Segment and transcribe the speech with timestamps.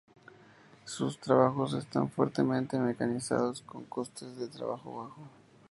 [0.83, 5.21] Sus trabajos están fuertemente mecanizados, con costes de trabajo bajo.